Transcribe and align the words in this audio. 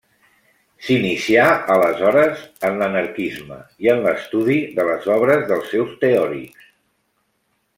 S'inicià, 0.85 1.43
aleshores, 1.73 2.41
en 2.69 2.79
l'anarquisme 2.81 3.59
i 3.87 3.91
en 3.93 4.01
l'estudi 4.07 4.57
de 4.79 4.87
les 4.91 5.07
obres 5.17 5.45
dels 5.53 5.69
seus 5.75 5.93
teòrics. 6.07 6.69